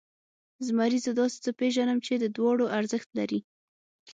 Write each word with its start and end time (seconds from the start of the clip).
زمري، 0.67 0.99
زه 1.05 1.11
داسې 1.19 1.37
څه 1.43 1.51
پېژنم 1.59 1.97
چې 2.05 2.13
د 2.17 2.25
دواړو 2.35 2.65
ارزښت 2.77 3.09
لري. 3.19 3.39